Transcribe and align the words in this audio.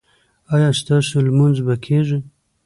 ایا 0.53 0.69
ستاسو 0.79 1.15
لمونځ 1.25 1.57
به 1.65 1.75
کیږي؟ 1.85 2.19